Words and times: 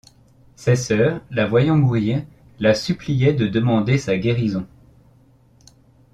Ses 0.55 0.77
sœurs, 0.77 1.21
la 1.29 1.45
voyant 1.45 1.77
mourir, 1.77 2.23
la 2.59 2.73
suppliaient 2.73 3.35
de 3.35 3.45
demander 3.45 3.99
sa 3.99 4.17
guérison. 4.17 4.65